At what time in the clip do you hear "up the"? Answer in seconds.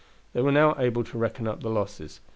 1.47-1.69